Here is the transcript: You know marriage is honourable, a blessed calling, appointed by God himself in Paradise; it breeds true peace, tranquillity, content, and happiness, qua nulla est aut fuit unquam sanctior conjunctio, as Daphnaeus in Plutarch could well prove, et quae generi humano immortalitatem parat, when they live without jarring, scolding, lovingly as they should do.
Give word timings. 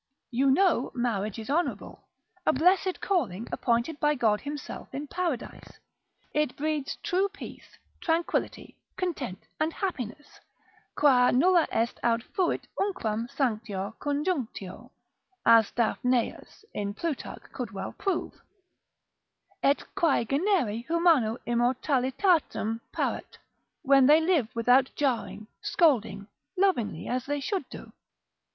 You 0.31 0.49
know 0.49 0.91
marriage 0.95 1.37
is 1.37 1.47
honourable, 1.47 2.07
a 2.43 2.51
blessed 2.53 3.01
calling, 3.01 3.47
appointed 3.51 3.99
by 3.99 4.15
God 4.15 4.41
himself 4.41 4.91
in 4.95 5.05
Paradise; 5.05 5.79
it 6.33 6.57
breeds 6.57 6.95
true 7.03 7.29
peace, 7.29 7.77
tranquillity, 8.01 8.75
content, 8.97 9.45
and 9.59 9.71
happiness, 9.71 10.39
qua 10.95 11.29
nulla 11.29 11.67
est 11.71 11.99
aut 12.03 12.23
fuit 12.23 12.65
unquam 12.79 13.27
sanctior 13.29 13.93
conjunctio, 13.99 14.89
as 15.45 15.69
Daphnaeus 15.69 16.65
in 16.73 16.95
Plutarch 16.95 17.43
could 17.53 17.69
well 17.69 17.91
prove, 17.91 18.41
et 19.61 19.85
quae 19.93 20.25
generi 20.25 20.83
humano 20.87 21.37
immortalitatem 21.45 22.79
parat, 22.91 23.37
when 23.83 24.07
they 24.07 24.19
live 24.19 24.47
without 24.55 24.89
jarring, 24.95 25.45
scolding, 25.61 26.27
lovingly 26.57 27.07
as 27.07 27.27
they 27.27 27.39
should 27.39 27.69
do. 27.69 27.93